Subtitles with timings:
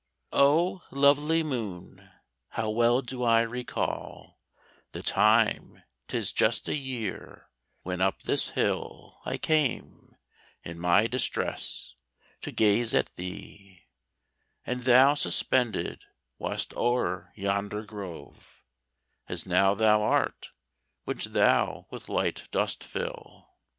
[0.33, 2.09] O lovely moon,
[2.49, 4.39] how well do I recall
[4.93, 10.15] The time,—'tis just a year—when up this hill I came,
[10.63, 11.93] in my distress,
[12.41, 13.83] to gaze at thee:
[14.65, 16.03] And thou suspended
[16.39, 18.63] wast o'er yonder grove,
[19.29, 20.49] As now thou art,
[21.03, 23.51] which thou with light dost fill.